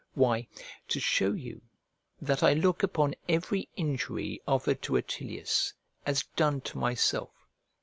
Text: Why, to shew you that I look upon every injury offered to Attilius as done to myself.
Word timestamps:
Why, 0.15 0.47
to 0.87 0.99
shew 0.99 1.35
you 1.35 1.61
that 2.19 2.41
I 2.41 2.53
look 2.55 2.81
upon 2.81 3.13
every 3.29 3.69
injury 3.75 4.41
offered 4.47 4.81
to 4.81 4.97
Attilius 4.97 5.73
as 6.07 6.23
done 6.35 6.61
to 6.61 6.79
myself. 6.79 7.29